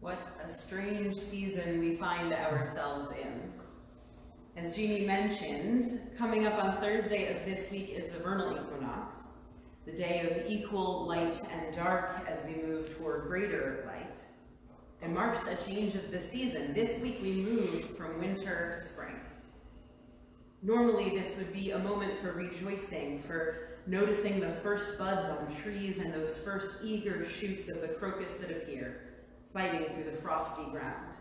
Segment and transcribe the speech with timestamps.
[0.00, 3.52] What a strange season we find ourselves in.
[4.56, 9.24] As Jeannie mentioned, coming up on Thursday of this week is the vernal equinox,
[9.84, 14.16] the day of equal light and dark as we move toward greater light.
[15.02, 16.72] It marks a change of the season.
[16.72, 19.20] This week we move from winter to spring.
[20.62, 25.98] Normally this would be a moment for rejoicing, for noticing the first buds on trees
[25.98, 29.02] and those first eager shoots of the crocus that appear
[29.52, 31.16] fighting through the frosty ground.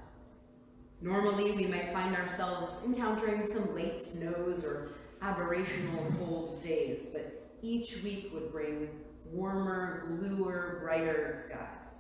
[1.02, 8.02] Normally, we might find ourselves encountering some late snows or aberrational cold days, but each
[8.04, 8.90] week would bring
[9.32, 11.96] warmer, bluer, brighter skies.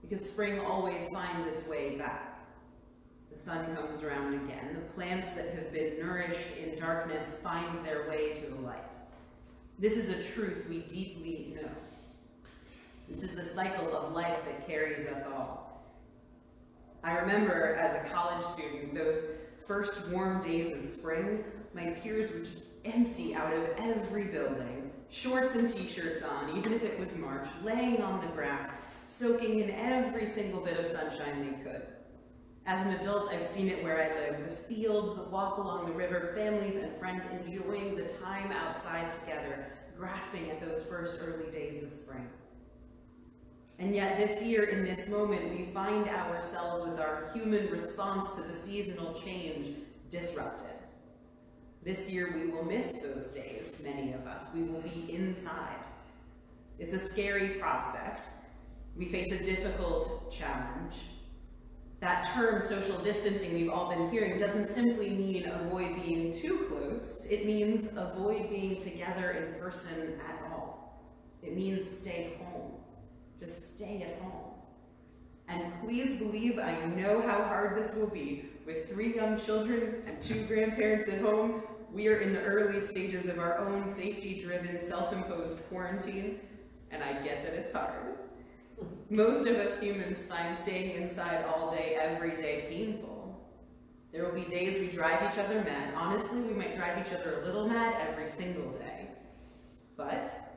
[0.00, 2.28] Because spring always finds its way back.
[3.30, 4.74] The sun comes around again.
[4.74, 8.92] The plants that have been nourished in darkness find their way to the light.
[9.78, 11.70] This is a truth we deeply know.
[13.12, 15.84] This is the cycle of life that carries us all.
[17.04, 19.22] I remember as a college student, those
[19.66, 25.54] first warm days of spring, my peers were just empty out of every building, shorts
[25.56, 30.24] and t-shirts on, even if it was March, laying on the grass, soaking in every
[30.24, 31.82] single bit of sunshine they could.
[32.64, 35.92] As an adult, I've seen it where I live, the fields, the walk along the
[35.92, 39.66] river, families and friends enjoying the time outside together,
[39.98, 42.26] grasping at those first early days of spring.
[43.78, 48.42] And yet this year, in this moment, we find ourselves with our human response to
[48.42, 49.76] the seasonal change
[50.08, 50.66] disrupted.
[51.82, 54.46] This year, we will miss those days, many of us.
[54.54, 55.82] We will be inside.
[56.78, 58.28] It's a scary prospect.
[58.96, 60.96] We face a difficult challenge.
[62.00, 67.24] That term, social distancing, we've all been hearing, doesn't simply mean avoid being too close.
[67.30, 71.00] It means avoid being together in person at all.
[71.42, 72.72] It means stay home.
[73.42, 74.52] Just stay at home.
[75.48, 78.44] And please believe I know how hard this will be.
[78.64, 83.26] With three young children and two grandparents at home, we are in the early stages
[83.26, 86.38] of our own safety-driven, self-imposed quarantine,
[86.92, 88.16] and I get that it's hard.
[89.10, 93.44] Most of us humans find staying inside all day, every day painful.
[94.12, 95.94] There will be days we drive each other mad.
[95.96, 99.08] Honestly, we might drive each other a little mad every single day.
[99.96, 100.51] But, but,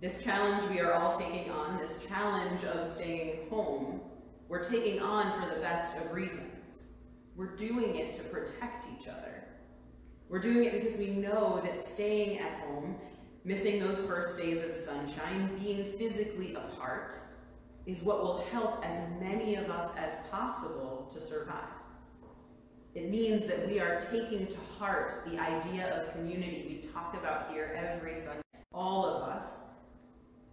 [0.00, 4.00] this challenge we are all taking on, this challenge of staying home,
[4.48, 6.86] we're taking on for the best of reasons.
[7.34, 9.44] We're doing it to protect each other.
[10.28, 12.96] We're doing it because we know that staying at home,
[13.44, 17.18] missing those first days of sunshine, being physically apart,
[17.86, 21.64] is what will help as many of us as possible to survive.
[22.94, 27.50] It means that we are taking to heart the idea of community we talk about
[27.50, 28.42] here every Sunday.
[28.72, 29.64] All of us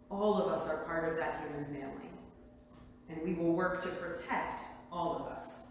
[0.10, 2.10] all of us are part of that human family.
[3.10, 4.62] And we will work to protect
[4.92, 5.66] all of us.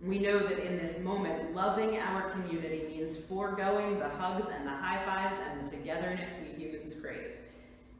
[0.00, 4.70] We know that in this moment, loving our community means foregoing the hugs and the
[4.70, 7.32] high fives and the togetherness we humans crave.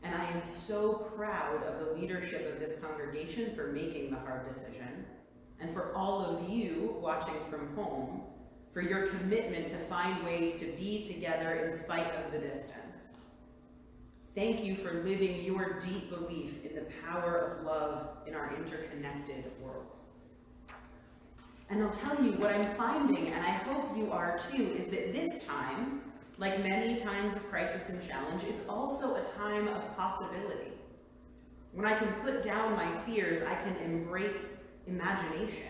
[0.04, 4.48] And I am so proud of the leadership of this congregation for making the hard
[4.48, 5.06] decision,
[5.60, 8.22] and for all of you watching from home,
[8.72, 12.77] for your commitment to find ways to be together in spite of the distance.
[14.38, 19.50] Thank you for living your deep belief in the power of love in our interconnected
[19.60, 19.98] world.
[21.68, 25.12] And I'll tell you what I'm finding, and I hope you are too, is that
[25.12, 26.02] this time,
[26.36, 30.70] like many times of crisis and challenge, is also a time of possibility.
[31.72, 35.66] When I can put down my fears, I can embrace imagination.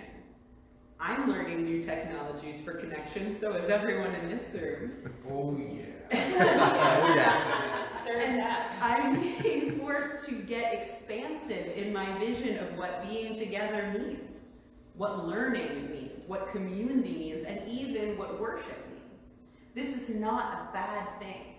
[1.01, 4.93] I'm learning new technologies for connection, so is everyone in this room.
[5.27, 5.85] Oh yeah.
[6.13, 7.88] oh yeah.
[8.09, 8.43] And
[8.83, 14.49] I'm being forced to get expansive in my vision of what being together means,
[14.95, 19.35] what learning means, what community means, and even what worship means.
[19.75, 21.55] This is not a bad thing,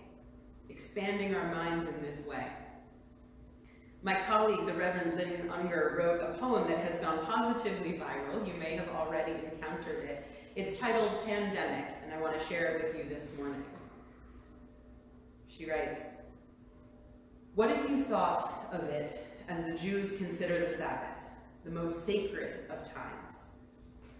[0.70, 2.48] expanding our minds in this way.
[4.02, 8.48] My colleague, the Reverend Lynn Ungar, wrote a poem that has gone positively viral.
[8.48, 10.26] You may have already encountered it.
[10.56, 13.64] It's titled Pandemic, and I want to share it with you this morning.
[15.50, 16.12] She writes,
[17.60, 21.28] what if you thought of it as the Jews consider the Sabbath,
[21.66, 23.50] the most sacred of times?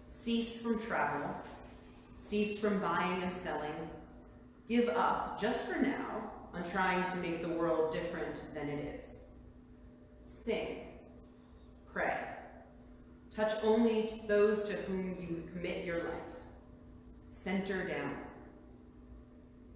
[0.08, 1.34] Cease from travel,
[2.16, 3.72] cease from buying and selling,
[4.68, 9.22] give up, just for now, on trying to make the world different than it is.
[10.26, 10.76] Sing,
[11.90, 12.18] pray,
[13.34, 16.36] touch only those to whom you commit your life.
[17.30, 18.16] Center down.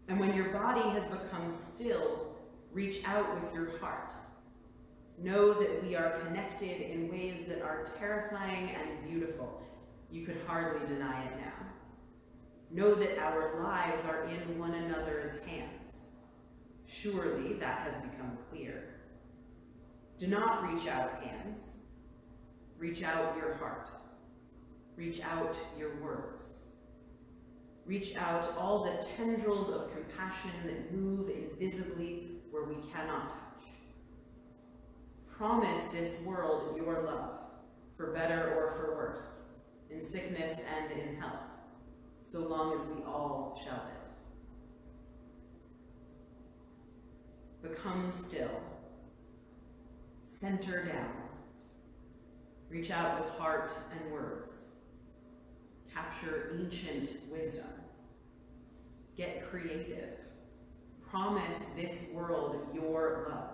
[0.08, 2.23] And when your body has become still,
[2.74, 4.12] reach out with your heart.
[5.16, 9.62] Know that we are connected in ways that are terrifying and beautiful.
[10.10, 11.66] You could hardly deny it now.
[12.70, 16.06] Know that our lives are in one another's hands.
[16.86, 18.96] Surely that has become clear.
[20.18, 21.76] Do not reach out hands.
[22.76, 23.90] Reach out your heart.
[24.96, 26.62] Reach out your words.
[27.86, 33.64] Reach out all the tendrils of compassion that move invisibly where we cannot touch.
[35.36, 37.36] Promise this world your love,
[37.96, 39.48] for better or for worse,
[39.90, 41.50] in sickness and in health,
[42.22, 43.82] so long as we all shall
[47.62, 47.72] live.
[47.72, 48.62] Become still.
[50.22, 51.12] Center down.
[52.70, 54.66] Reach out with heart and words.
[55.92, 57.66] Capture ancient wisdom.
[59.16, 60.23] Get creative.
[61.14, 63.50] Promise this world your love.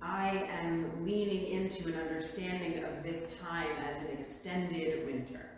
[0.00, 5.50] I am leaning into an understanding of this time as an extended winter,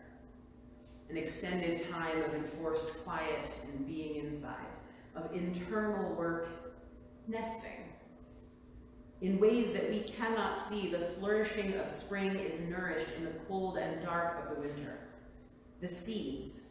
[1.09, 4.57] an extended time of enforced quiet and being inside,
[5.15, 6.49] of internal work
[7.29, 7.85] nesting.
[9.21, 13.79] In ways that we cannot see, the flourishing of spring is nourished in the cold
[13.79, 14.99] and dark of the winter.
[15.81, 16.63] The seeds,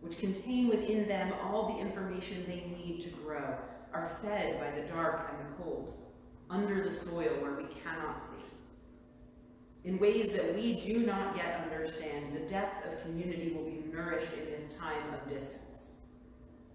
[0.00, 3.56] which contain within them all the information they need to grow,
[3.92, 5.94] are fed by the dark and the cold
[6.50, 8.44] under the soil where we cannot see.
[9.84, 14.32] In ways that we do not yet understand, the depth of community will be nourished
[14.32, 15.92] in this time of distance.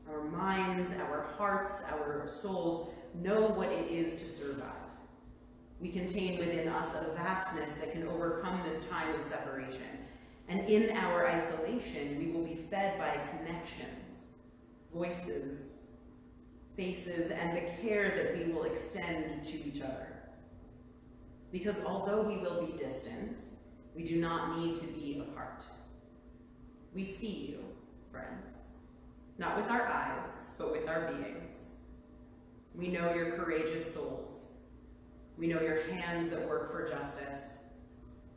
[0.10, 4.68] Our minds, our hearts, our souls know what it is to survive.
[5.80, 10.01] We contain within us a vastness that can overcome this time of separation.
[10.52, 14.26] And in our isolation, we will be fed by connections,
[14.94, 15.76] voices,
[16.76, 20.08] faces, and the care that we will extend to each other.
[21.54, 23.44] Because although we will be distant,
[23.96, 25.64] we do not need to be apart.
[26.94, 27.64] We see you,
[28.12, 28.48] friends,
[29.38, 31.60] not with our eyes, but with our beings.
[32.76, 34.52] We know your courageous souls.
[35.38, 37.60] We know your hands that work for justice.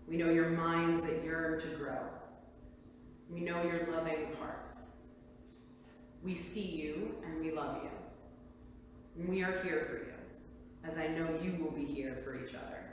[0.07, 1.99] We know your minds that yearn to grow.
[3.31, 4.93] We know your loving hearts.
[6.23, 7.91] We see you and we love you.
[9.19, 10.15] And we are here for you,
[10.85, 12.85] as I know you will be here for each other.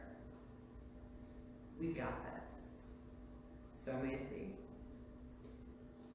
[1.79, 2.61] We've got this.
[3.73, 4.60] So may it be.